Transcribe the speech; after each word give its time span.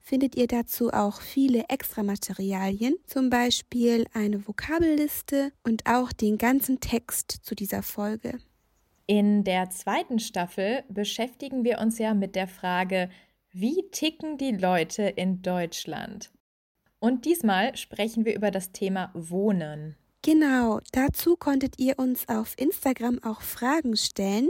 findet 0.09 0.35
ihr 0.35 0.47
dazu 0.47 0.91
auch 0.91 1.21
viele 1.21 1.65
Extramaterialien, 1.69 2.95
zum 3.05 3.29
Beispiel 3.29 4.07
eine 4.11 4.47
Vokabelliste 4.47 5.51
und 5.63 5.85
auch 5.85 6.11
den 6.11 6.39
ganzen 6.39 6.79
Text 6.79 7.31
zu 7.43 7.53
dieser 7.53 7.83
Folge. 7.83 8.39
In 9.05 9.43
der 9.43 9.69
zweiten 9.69 10.17
Staffel 10.17 10.83
beschäftigen 10.89 11.63
wir 11.63 11.77
uns 11.77 11.99
ja 11.99 12.15
mit 12.15 12.35
der 12.35 12.47
Frage, 12.47 13.11
wie 13.51 13.85
ticken 13.91 14.39
die 14.39 14.51
Leute 14.51 15.03
in 15.03 15.43
Deutschland? 15.43 16.31
Und 16.97 17.25
diesmal 17.25 17.77
sprechen 17.77 18.25
wir 18.25 18.35
über 18.35 18.49
das 18.49 18.71
Thema 18.71 19.11
Wohnen. 19.13 19.95
Genau, 20.23 20.79
dazu 20.91 21.35
konntet 21.35 21.79
ihr 21.79 21.99
uns 21.99 22.27
auf 22.27 22.55
Instagram 22.57 23.19
auch 23.23 23.41
Fragen 23.41 23.95
stellen, 23.95 24.49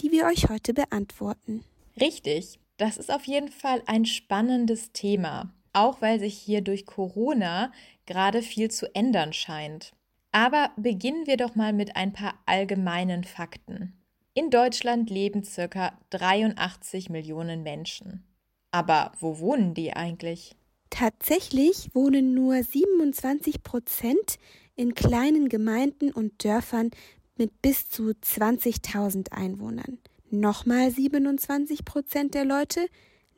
die 0.00 0.10
wir 0.10 0.26
euch 0.26 0.48
heute 0.48 0.74
beantworten. 0.74 1.62
Richtig. 1.98 2.58
Das 2.76 2.98
ist 2.98 3.10
auf 3.10 3.24
jeden 3.24 3.50
Fall 3.50 3.82
ein 3.86 4.04
spannendes 4.04 4.92
Thema, 4.92 5.52
auch 5.72 6.02
weil 6.02 6.20
sich 6.20 6.36
hier 6.36 6.60
durch 6.60 6.86
Corona 6.86 7.72
gerade 8.04 8.42
viel 8.42 8.70
zu 8.70 8.94
ändern 8.94 9.32
scheint. 9.32 9.92
Aber 10.32 10.70
beginnen 10.76 11.26
wir 11.26 11.36
doch 11.38 11.54
mal 11.54 11.72
mit 11.72 11.96
ein 11.96 12.12
paar 12.12 12.34
allgemeinen 12.44 13.24
Fakten. 13.24 13.94
In 14.34 14.50
Deutschland 14.50 15.08
leben 15.08 15.44
circa 15.44 15.98
83 16.10 17.08
Millionen 17.08 17.62
Menschen. 17.62 18.22
Aber 18.70 19.12
wo 19.18 19.38
wohnen 19.38 19.72
die 19.72 19.94
eigentlich? 19.94 20.54
Tatsächlich 20.90 21.94
wohnen 21.94 22.34
nur 22.34 22.62
27 22.62 23.62
Prozent 23.62 24.38
in 24.74 24.94
kleinen 24.94 25.48
Gemeinden 25.48 26.12
und 26.12 26.44
Dörfern 26.44 26.90
mit 27.38 27.62
bis 27.62 27.88
zu 27.88 28.10
20.000 28.10 29.32
Einwohnern. 29.32 29.98
Nochmal 30.30 30.90
27 30.90 31.84
Prozent 31.84 32.34
der 32.34 32.44
Leute 32.44 32.86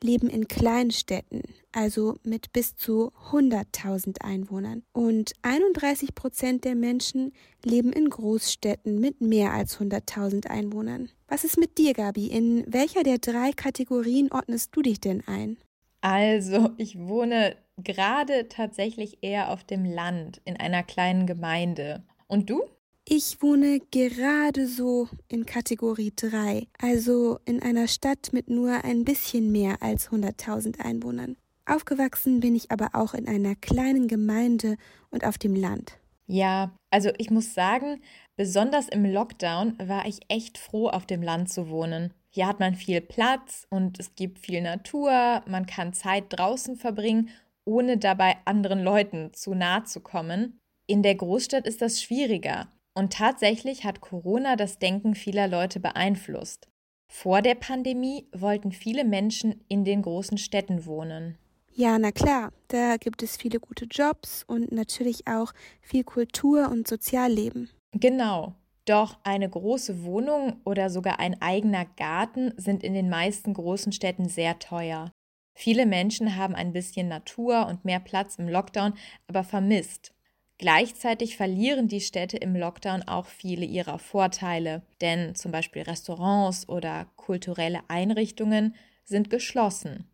leben 0.01 0.29
in 0.29 0.47
Kleinstädten, 0.47 1.43
also 1.71 2.15
mit 2.23 2.51
bis 2.51 2.75
zu 2.75 3.11
100.000 3.31 4.21
Einwohnern. 4.21 4.83
Und 4.91 5.33
31 5.41 6.15
Prozent 6.15 6.65
der 6.65 6.75
Menschen 6.75 7.33
leben 7.63 7.93
in 7.93 8.09
Großstädten 8.09 8.99
mit 8.99 9.21
mehr 9.21 9.51
als 9.51 9.79
100.000 9.79 10.47
Einwohnern. 10.47 11.09
Was 11.27 11.43
ist 11.43 11.57
mit 11.57 11.77
dir, 11.77 11.93
Gabi? 11.93 12.27
In 12.27 12.63
welcher 12.67 13.03
der 13.03 13.19
drei 13.19 13.51
Kategorien 13.51 14.31
ordnest 14.31 14.75
du 14.75 14.81
dich 14.81 14.99
denn 14.99 15.23
ein? 15.27 15.57
Also, 16.01 16.71
ich 16.77 16.97
wohne 16.97 17.55
gerade 17.77 18.47
tatsächlich 18.47 19.19
eher 19.21 19.51
auf 19.51 19.63
dem 19.63 19.85
Land, 19.85 20.41
in 20.45 20.57
einer 20.57 20.83
kleinen 20.83 21.27
Gemeinde. 21.27 22.03
Und 22.27 22.49
du? 22.49 22.63
Ich 23.11 23.41
wohne 23.41 23.79
gerade 23.89 24.67
so 24.67 25.09
in 25.29 25.47
Kategorie 25.47 26.13
3, 26.15 26.67
also 26.79 27.39
in 27.43 27.59
einer 27.59 27.87
Stadt 27.87 28.31
mit 28.33 28.51
nur 28.51 28.83
ein 28.83 29.03
bisschen 29.03 29.51
mehr 29.51 29.81
als 29.81 30.11
100.000 30.11 30.79
Einwohnern. 30.79 31.35
Aufgewachsen 31.65 32.39
bin 32.39 32.55
ich 32.55 32.69
aber 32.69 32.89
auch 32.93 33.15
in 33.15 33.27
einer 33.27 33.55
kleinen 33.55 34.07
Gemeinde 34.07 34.77
und 35.09 35.25
auf 35.25 35.39
dem 35.39 35.55
Land. 35.55 35.97
Ja, 36.27 36.77
also 36.91 37.09
ich 37.17 37.31
muss 37.31 37.55
sagen, 37.55 37.99
besonders 38.35 38.87
im 38.89 39.05
Lockdown 39.05 39.73
war 39.79 40.05
ich 40.05 40.19
echt 40.27 40.59
froh, 40.59 40.87
auf 40.87 41.07
dem 41.07 41.23
Land 41.23 41.51
zu 41.51 41.69
wohnen. 41.69 42.13
Hier 42.29 42.45
hat 42.45 42.59
man 42.59 42.75
viel 42.75 43.01
Platz 43.01 43.65
und 43.71 43.99
es 43.99 44.13
gibt 44.13 44.37
viel 44.37 44.61
Natur, 44.61 45.41
man 45.47 45.65
kann 45.65 45.93
Zeit 45.93 46.25
draußen 46.29 46.75
verbringen, 46.75 47.29
ohne 47.65 47.97
dabei 47.97 48.37
anderen 48.45 48.83
Leuten 48.83 49.33
zu 49.33 49.55
nahe 49.55 49.83
zu 49.85 49.99
kommen. 49.99 50.59
In 50.85 51.01
der 51.01 51.15
Großstadt 51.15 51.65
ist 51.65 51.81
das 51.81 52.03
schwieriger. 52.03 52.67
Und 52.99 53.13
tatsächlich 53.13 53.85
hat 53.85 54.01
Corona 54.01 54.57
das 54.57 54.77
Denken 54.77 55.15
vieler 55.15 55.47
Leute 55.47 55.79
beeinflusst. 55.79 56.67
Vor 57.07 57.41
der 57.41 57.55
Pandemie 57.55 58.27
wollten 58.33 58.73
viele 58.73 59.05
Menschen 59.05 59.63
in 59.69 59.85
den 59.85 60.01
großen 60.01 60.37
Städten 60.37 60.85
wohnen. 60.85 61.37
Ja, 61.71 61.97
na 61.97 62.11
klar, 62.11 62.51
da 62.67 62.97
gibt 62.97 63.23
es 63.23 63.37
viele 63.37 63.61
gute 63.61 63.85
Jobs 63.85 64.43
und 64.43 64.73
natürlich 64.73 65.27
auch 65.27 65.53
viel 65.81 66.03
Kultur 66.03 66.69
und 66.69 66.89
Sozialleben. 66.89 67.69
Genau. 67.93 68.55
Doch 68.83 69.17
eine 69.23 69.49
große 69.49 70.03
Wohnung 70.03 70.59
oder 70.65 70.89
sogar 70.89 71.21
ein 71.21 71.41
eigener 71.41 71.85
Garten 71.85 72.51
sind 72.57 72.83
in 72.83 72.93
den 72.93 73.07
meisten 73.07 73.53
großen 73.53 73.93
Städten 73.93 74.27
sehr 74.27 74.59
teuer. 74.59 75.09
Viele 75.55 75.85
Menschen 75.85 76.35
haben 76.35 76.53
ein 76.53 76.73
bisschen 76.73 77.07
Natur 77.07 77.65
und 77.65 77.85
mehr 77.85 78.01
Platz 78.01 78.35
im 78.35 78.49
Lockdown 78.49 78.93
aber 79.27 79.45
vermisst. 79.45 80.13
Gleichzeitig 80.59 81.37
verlieren 81.37 81.87
die 81.87 82.01
Städte 82.01 82.35
im 82.35 82.53
Lockdown 82.53 83.03
auch 83.03 83.27
viele 83.27 83.65
ihrer 83.65 83.97
Vorteile, 83.97 84.81
denn 84.99 85.33
zum 85.33 85.53
Beispiel 85.53 85.83
Restaurants 85.83 86.67
oder 86.67 87.07
kulturelle 87.15 87.79
Einrichtungen 87.87 88.75
sind 89.05 89.29
geschlossen. 89.29 90.05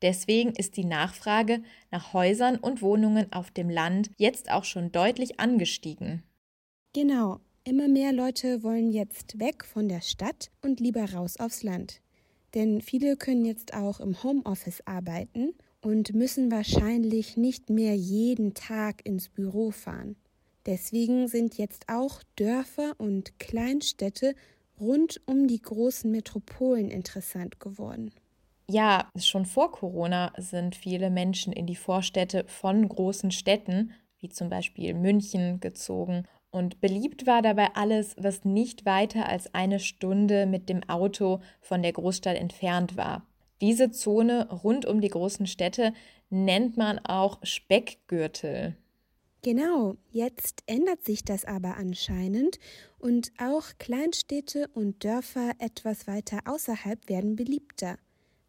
Deswegen 0.00 0.52
ist 0.52 0.76
die 0.76 0.84
Nachfrage 0.84 1.62
nach 1.90 2.12
Häusern 2.12 2.58
und 2.58 2.80
Wohnungen 2.80 3.32
auf 3.32 3.50
dem 3.50 3.68
Land 3.68 4.12
jetzt 4.16 4.52
auch 4.52 4.62
schon 4.62 4.92
deutlich 4.92 5.40
angestiegen. 5.40 6.22
Genau, 6.94 7.40
immer 7.64 7.88
mehr 7.88 8.12
Leute 8.12 8.62
wollen 8.62 8.92
jetzt 8.92 9.40
weg 9.40 9.64
von 9.64 9.88
der 9.88 10.00
Stadt 10.00 10.52
und 10.62 10.78
lieber 10.78 11.12
raus 11.12 11.38
aufs 11.38 11.64
Land. 11.64 12.00
Denn 12.54 12.82
viele 12.82 13.16
können 13.16 13.44
jetzt 13.44 13.74
auch 13.74 13.98
im 13.98 14.22
Homeoffice 14.22 14.80
arbeiten 14.86 15.54
und 15.80 16.14
müssen 16.14 16.50
wahrscheinlich 16.50 17.36
nicht 17.36 17.70
mehr 17.70 17.94
jeden 17.94 18.54
Tag 18.54 19.04
ins 19.06 19.28
Büro 19.28 19.70
fahren. 19.70 20.16
Deswegen 20.66 21.28
sind 21.28 21.56
jetzt 21.56 21.88
auch 21.88 22.22
Dörfer 22.36 22.94
und 22.98 23.38
Kleinstädte 23.38 24.34
rund 24.78 25.20
um 25.26 25.48
die 25.48 25.62
großen 25.62 26.10
Metropolen 26.10 26.90
interessant 26.90 27.60
geworden. 27.60 28.10
Ja, 28.70 29.08
schon 29.16 29.46
vor 29.46 29.72
Corona 29.72 30.32
sind 30.36 30.76
viele 30.76 31.08
Menschen 31.10 31.54
in 31.54 31.66
die 31.66 31.76
Vorstädte 31.76 32.44
von 32.46 32.86
großen 32.86 33.30
Städten, 33.30 33.92
wie 34.18 34.28
zum 34.28 34.50
Beispiel 34.50 34.92
München, 34.92 35.60
gezogen. 35.60 36.24
Und 36.50 36.80
beliebt 36.80 37.26
war 37.26 37.40
dabei 37.40 37.74
alles, 37.74 38.14
was 38.18 38.44
nicht 38.44 38.84
weiter 38.84 39.28
als 39.28 39.54
eine 39.54 39.80
Stunde 39.80 40.46
mit 40.46 40.68
dem 40.68 40.82
Auto 40.88 41.40
von 41.60 41.82
der 41.82 41.92
Großstadt 41.92 42.36
entfernt 42.36 42.96
war. 42.96 43.27
Diese 43.60 43.90
Zone 43.90 44.48
rund 44.50 44.86
um 44.86 45.00
die 45.00 45.08
großen 45.08 45.46
Städte 45.46 45.92
nennt 46.30 46.76
man 46.76 46.98
auch 47.00 47.38
Speckgürtel. 47.42 48.76
Genau, 49.42 49.96
jetzt 50.10 50.62
ändert 50.66 51.04
sich 51.04 51.24
das 51.24 51.44
aber 51.44 51.76
anscheinend 51.76 52.58
und 52.98 53.32
auch 53.40 53.66
Kleinstädte 53.78 54.68
und 54.74 55.04
Dörfer 55.04 55.52
etwas 55.58 56.06
weiter 56.08 56.40
außerhalb 56.44 57.08
werden 57.08 57.36
beliebter, 57.36 57.98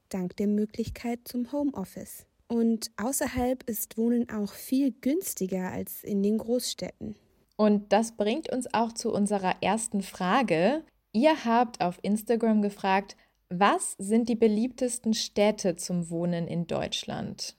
dank 0.09 0.35
der 0.37 0.47
Möglichkeit 0.47 1.19
zum 1.25 1.51
Homeoffice. 1.51 2.25
Und 2.47 2.89
außerhalb 2.97 3.69
ist 3.69 3.97
Wohnen 3.99 4.27
auch 4.31 4.53
viel 4.53 4.91
günstiger 4.91 5.71
als 5.71 6.03
in 6.03 6.23
den 6.23 6.39
Großstädten. 6.39 7.15
Und 7.55 7.93
das 7.93 8.13
bringt 8.13 8.51
uns 8.51 8.73
auch 8.73 8.91
zu 8.91 9.13
unserer 9.13 9.61
ersten 9.61 10.01
Frage. 10.01 10.83
Ihr 11.11 11.45
habt 11.45 11.81
auf 11.81 11.99
Instagram 12.01 12.63
gefragt, 12.63 13.15
was 13.49 13.95
sind 13.97 14.29
die 14.29 14.35
beliebtesten 14.35 15.13
Städte 15.13 15.75
zum 15.75 16.09
Wohnen 16.09 16.47
in 16.47 16.67
Deutschland? 16.67 17.55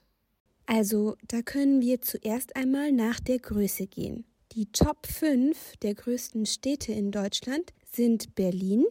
Also, 0.65 1.15
da 1.27 1.41
können 1.41 1.81
wir 1.81 2.01
zuerst 2.01 2.55
einmal 2.55 2.91
nach 2.91 3.19
der 3.19 3.39
Größe 3.39 3.87
gehen. 3.87 4.25
Die 4.53 4.67
Top 4.67 5.05
5 5.05 5.77
der 5.77 5.95
größten 5.95 6.45
Städte 6.45 6.93
in 6.93 7.11
Deutschland 7.11 7.73
sind 7.91 8.35
Berlin, 8.35 8.85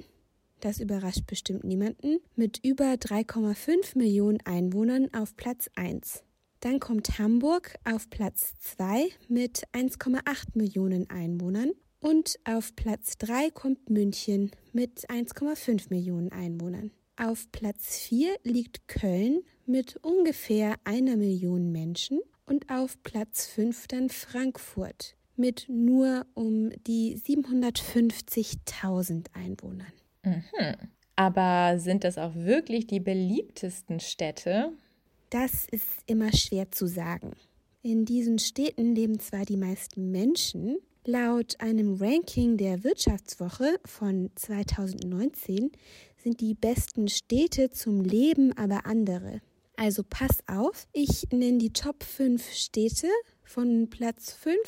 das 0.60 0.78
überrascht 0.78 1.26
bestimmt 1.26 1.64
niemanden, 1.64 2.18
mit 2.36 2.64
über 2.64 2.94
3,5 2.94 3.96
Millionen 3.96 4.40
Einwohnern 4.44 5.08
auf 5.14 5.36
Platz 5.36 5.70
1. 5.76 6.22
Dann 6.60 6.80
kommt 6.80 7.18
Hamburg 7.18 7.76
auf 7.84 8.10
Platz 8.10 8.52
2 8.60 9.08
mit 9.28 9.62
1,8 9.72 10.48
Millionen 10.54 11.08
Einwohnern 11.08 11.70
und 12.00 12.38
auf 12.44 12.74
Platz 12.74 13.18
3 13.18 13.50
kommt 13.50 13.90
München 13.90 14.50
mit 14.72 15.08
1,5 15.08 15.86
Millionen 15.90 16.32
Einwohnern. 16.32 16.90
Auf 17.16 17.52
Platz 17.52 17.98
4 17.98 18.34
liegt 18.44 18.88
Köln 18.88 19.42
mit 19.66 19.96
ungefähr 20.02 20.76
einer 20.84 21.16
Million 21.16 21.70
Menschen 21.70 22.20
und 22.46 22.70
auf 22.70 23.02
Platz 23.02 23.46
5 23.46 23.88
dann 23.88 24.08
Frankfurt 24.08 25.16
mit 25.36 25.66
nur 25.68 26.26
um 26.34 26.70
die 26.86 27.16
750.000 27.16 29.26
Einwohnern. 29.34 29.92
Mhm. 30.24 30.74
Aber 31.16 31.78
sind 31.78 32.04
das 32.04 32.18
auch 32.18 32.34
wirklich 32.34 32.86
die 32.86 33.00
beliebtesten 33.00 34.00
Städte? 34.00 34.72
Das 35.30 35.66
ist 35.70 35.86
immer 36.06 36.34
schwer 36.34 36.70
zu 36.70 36.86
sagen. 36.86 37.32
In 37.82 38.04
diesen 38.04 38.38
Städten 38.38 38.94
leben 38.94 39.20
zwar 39.20 39.44
die 39.44 39.56
meisten 39.56 40.10
Menschen, 40.10 40.78
Laut 41.06 41.58
einem 41.60 41.94
Ranking 41.94 42.58
der 42.58 42.84
Wirtschaftswoche 42.84 43.80
von 43.86 44.30
2019 44.34 45.72
sind 46.22 46.40
die 46.42 46.52
besten 46.52 47.08
Städte 47.08 47.70
zum 47.70 48.02
Leben 48.02 48.52
aber 48.58 48.84
andere. 48.84 49.40
Also 49.76 50.02
pass 50.06 50.40
auf, 50.46 50.88
ich 50.92 51.26
nenne 51.32 51.56
die 51.56 51.72
Top 51.72 52.04
5 52.04 52.52
Städte 52.52 53.08
von 53.42 53.88
Platz 53.88 54.34
5 54.34 54.58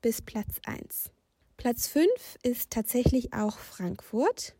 bis 0.00 0.22
Platz 0.22 0.60
1. 0.64 1.10
Platz 1.58 1.88
5 1.88 2.08
ist 2.42 2.70
tatsächlich 2.70 3.34
auch 3.34 3.58
Frankfurt. 3.58 4.54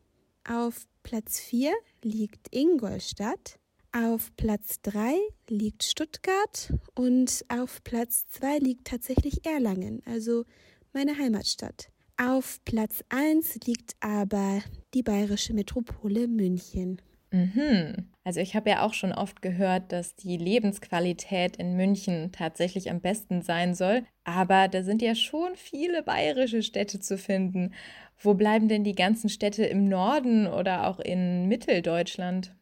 Auf 0.46 0.86
Platz 1.02 1.40
4 1.40 1.72
liegt 2.02 2.54
Ingolstadt. 2.54 3.58
Auf 3.92 4.36
Platz 4.36 4.82
3 4.82 5.16
liegt 5.48 5.82
Stuttgart 5.84 6.74
und 6.94 7.42
auf 7.48 7.82
Platz 7.84 8.26
2 8.32 8.58
liegt 8.58 8.86
tatsächlich 8.86 9.46
Erlangen, 9.46 10.02
also 10.04 10.44
meine 10.92 11.16
Heimatstadt. 11.16 11.88
Auf 12.16 12.60
Platz 12.64 13.02
1 13.08 13.66
liegt 13.66 13.96
aber 14.00 14.60
die 14.94 15.02
bayerische 15.02 15.54
Metropole 15.54 16.28
München. 16.28 17.00
Mhm. 17.32 18.10
Also 18.24 18.40
ich 18.40 18.54
habe 18.54 18.70
ja 18.70 18.84
auch 18.86 18.94
schon 18.94 19.12
oft 19.12 19.42
gehört, 19.42 19.90
dass 19.90 20.14
die 20.14 20.36
Lebensqualität 20.36 21.56
in 21.56 21.76
München 21.76 22.30
tatsächlich 22.30 22.90
am 22.90 23.00
besten 23.00 23.42
sein 23.42 23.74
soll, 23.74 24.04
aber 24.24 24.68
da 24.68 24.82
sind 24.82 25.02
ja 25.02 25.14
schon 25.14 25.56
viele 25.56 26.02
bayerische 26.02 26.62
Städte 26.62 27.00
zu 27.00 27.16
finden. 27.18 27.72
Wo 28.18 28.34
bleiben 28.34 28.68
denn 28.68 28.84
die 28.84 28.94
ganzen 28.94 29.28
Städte 29.30 29.64
im 29.64 29.88
Norden 29.88 30.46
oder 30.46 30.86
auch 30.86 31.00
in 31.00 31.48
Mitteldeutschland? 31.48 32.54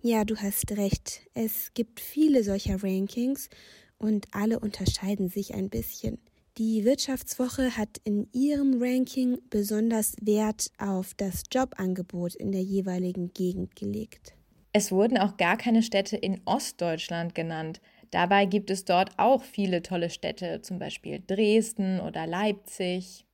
Ja, 0.00 0.24
du 0.24 0.36
hast 0.36 0.72
recht. 0.72 1.28
Es 1.34 1.74
gibt 1.74 2.00
viele 2.00 2.42
solcher 2.42 2.82
Rankings 2.82 3.48
und 3.98 4.26
alle 4.32 4.60
unterscheiden 4.60 5.28
sich 5.28 5.54
ein 5.54 5.68
bisschen. 5.68 6.18
Die 6.58 6.86
Wirtschaftswoche 6.86 7.76
hat 7.76 7.98
in 8.04 8.28
ihrem 8.32 8.82
Ranking 8.82 9.38
besonders 9.50 10.14
Wert 10.22 10.68
auf 10.78 11.12
das 11.14 11.42
Jobangebot 11.52 12.34
in 12.34 12.50
der 12.50 12.62
jeweiligen 12.62 13.30
Gegend 13.34 13.76
gelegt. 13.76 14.32
Es 14.72 14.90
wurden 14.90 15.18
auch 15.18 15.36
gar 15.36 15.58
keine 15.58 15.82
Städte 15.82 16.16
in 16.16 16.40
Ostdeutschland 16.46 17.34
genannt. 17.34 17.82
Dabei 18.10 18.46
gibt 18.46 18.70
es 18.70 18.86
dort 18.86 19.10
auch 19.18 19.42
viele 19.42 19.82
tolle 19.82 20.08
Städte, 20.08 20.62
zum 20.62 20.78
Beispiel 20.78 21.22
Dresden 21.26 22.00
oder 22.00 22.26
Leipzig. 22.26 23.26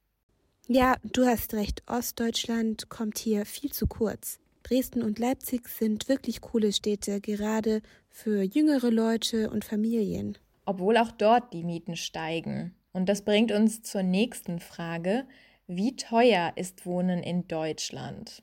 Ja, 0.67 0.97
du 1.05 1.25
hast 1.25 1.55
recht, 1.55 1.85
Ostdeutschland 1.87 2.89
kommt 2.89 3.19
hier 3.19 3.47
viel 3.47 3.71
zu 3.71 3.87
kurz. 3.87 4.41
Dresden 4.65 5.01
und 5.01 5.21
Leipzig 5.21 5.69
sind 5.69 6.09
wirklich 6.09 6.41
coole 6.41 6.73
Städte, 6.73 7.21
gerade 7.21 7.83
für 8.11 8.43
jüngere 8.43 8.91
Leute 8.91 9.49
und 9.51 9.65
Familien. 9.65 10.39
Obwohl 10.65 10.97
auch 10.97 11.13
dort 11.13 11.53
die 11.53 11.63
Mieten 11.63 11.95
steigen. 11.95 12.75
Und 12.93 13.09
das 13.09 13.23
bringt 13.23 13.53
uns 13.53 13.83
zur 13.83 14.03
nächsten 14.03 14.59
Frage. 14.59 15.25
Wie 15.67 15.97
teuer 15.97 16.53
ist 16.57 16.85
Wohnen 16.87 17.23
in 17.23 17.49
Deutschland? 17.49 18.43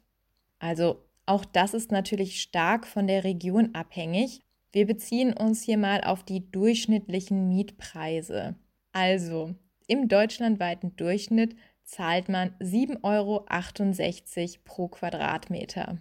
Also 0.57 1.03
auch 1.25 1.45
das 1.45 1.73
ist 1.73 1.91
natürlich 1.91 2.41
stark 2.41 2.87
von 2.87 3.07
der 3.07 3.23
Region 3.23 3.75
abhängig. 3.75 4.41
Wir 4.71 4.85
beziehen 4.85 5.33
uns 5.33 5.61
hier 5.61 5.77
mal 5.77 6.03
auf 6.03 6.23
die 6.23 6.49
durchschnittlichen 6.51 7.47
Mietpreise. 7.47 8.55
Also 8.91 9.53
im 9.87 10.07
deutschlandweiten 10.07 10.95
Durchschnitt 10.95 11.55
zahlt 11.83 12.29
man 12.29 12.55
7,68 12.59 13.03
Euro 13.03 14.59
pro 14.63 14.87
Quadratmeter. 14.87 15.97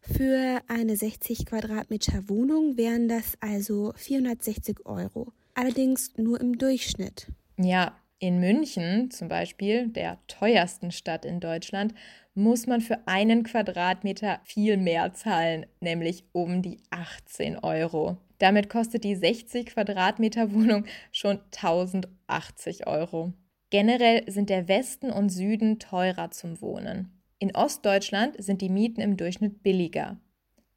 Für 0.00 0.60
eine 0.68 0.96
60 0.96 1.46
Quadratmeter 1.46 2.28
Wohnung 2.28 2.76
wären 2.76 3.08
das 3.08 3.34
also 3.40 3.92
460 3.96 4.86
Euro. 4.86 5.32
Allerdings 5.54 6.16
nur 6.16 6.40
im 6.40 6.58
Durchschnitt. 6.58 7.28
Ja, 7.60 7.96
in 8.20 8.38
München 8.38 9.10
zum 9.10 9.28
Beispiel, 9.28 9.88
der 9.88 10.18
teuersten 10.28 10.92
Stadt 10.92 11.24
in 11.24 11.40
Deutschland, 11.40 11.92
muss 12.34 12.68
man 12.68 12.80
für 12.80 13.06
einen 13.06 13.42
Quadratmeter 13.42 14.40
viel 14.44 14.76
mehr 14.76 15.12
zahlen, 15.12 15.66
nämlich 15.80 16.24
um 16.32 16.62
die 16.62 16.78
18 16.90 17.58
Euro. 17.58 18.16
Damit 18.38 18.68
kostet 18.68 19.02
die 19.02 19.16
60 19.16 19.66
Quadratmeter 19.66 20.52
Wohnung 20.52 20.84
schon 21.10 21.40
1080 21.56 22.86
Euro. 22.86 23.32
Generell 23.70 24.22
sind 24.30 24.50
der 24.50 24.68
Westen 24.68 25.10
und 25.10 25.30
Süden 25.30 25.80
teurer 25.80 26.30
zum 26.30 26.60
Wohnen. 26.60 27.20
In 27.40 27.54
Ostdeutschland 27.54 28.42
sind 28.42 28.62
die 28.62 28.70
Mieten 28.70 29.00
im 29.00 29.16
Durchschnitt 29.16 29.62
billiger. 29.64 30.16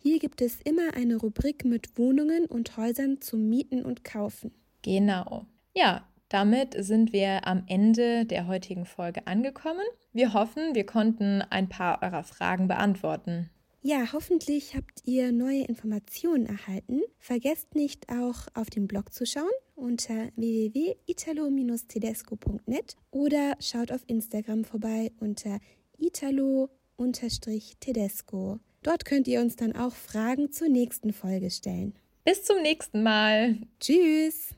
Hier 0.03 0.19
gibt 0.19 0.41
es 0.41 0.63
immer 0.63 0.95
eine 0.95 1.17
Rubrik 1.17 1.67
mit 1.67 1.99
Wohnungen 1.99 2.47
und 2.47 2.79
Häusern 2.79 3.21
zum 3.21 3.51
Mieten 3.51 3.85
und 3.85 4.03
Kaufen. 4.03 4.51
Genau. 4.81 5.45
Ja, 5.75 6.09
damit 6.31 6.75
sind 6.83 7.13
wir 7.13 7.47
am 7.47 7.65
Ende 7.67 8.25
der 8.25 8.47
heutigen 8.47 8.87
Folge 8.87 9.27
angekommen. 9.27 9.85
Wir 10.15 10.33
hoffen, 10.33 10.75
wir 10.75 10.87
konnten 10.87 11.43
ein 11.43 11.69
paar 11.69 12.03
eurer 12.03 12.23
Fragen 12.23 12.67
beantworten. 12.67 13.51
Ja, 13.83 14.11
hoffentlich 14.13 14.75
habt 14.75 15.03
ihr 15.05 15.33
neue 15.33 15.65
Informationen 15.65 16.47
erhalten. 16.47 17.03
Vergesst 17.19 17.75
nicht 17.75 18.09
auch 18.09 18.47
auf 18.55 18.71
den 18.71 18.89
Blog 18.89 19.13
zu 19.13 19.27
schauen 19.27 19.51
unter 19.75 20.31
www.italo-tedesco.net 20.37 22.97
oder 23.11 23.55
schaut 23.61 23.93
auf 23.93 24.01
Instagram 24.07 24.65
vorbei 24.65 25.13
unter 25.21 25.61
italo-tedesco. 25.99 28.61
Dort 28.83 29.05
könnt 29.05 29.29
ihr 29.29 29.41
uns 29.41 29.57
dann 29.57 29.75
auch 29.77 29.95
Fragen 29.95 30.53
zur 30.53 30.69
nächsten 30.69 31.13
Folge 31.13 31.51
stellen. 31.51 31.95
Bis 32.25 32.45
zum 32.45 32.63
nächsten 32.63 33.03
Mal. 33.03 33.59
Tschüss. 33.79 34.55